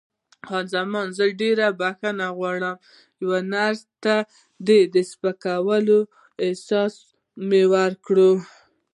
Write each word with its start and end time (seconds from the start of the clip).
خان 0.47 0.65
زمان: 0.73 1.07
زه 1.17 1.23
ډېره 1.41 1.67
بښنه 1.79 2.27
غواړم، 2.37 2.75
یوې 3.21 3.39
نرسې 3.53 3.87
ته 4.03 4.15
د 4.93 4.95
سپکاوي 5.11 5.99
احساس 6.45 6.93
مې 7.47 7.63
وکړ. 7.73 8.15